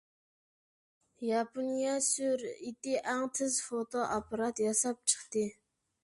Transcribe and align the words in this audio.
ياپونىيە 1.25 1.91
سۈرئىتى 2.05 2.95
ئەڭ 3.11 3.21
تېز 3.39 3.57
فوتو 3.67 4.01
ئاپپارات 4.05 4.63
ياساپ 4.65 5.05
چىقتى. 5.13 5.45